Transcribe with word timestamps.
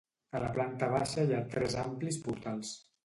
A 0.37 0.39
la 0.43 0.47
planta 0.55 0.87
baixa 0.95 1.25
hi 1.27 1.35
ha 1.35 1.43
tres 1.53 1.77
amplis 1.85 2.19
portals. 2.29 2.73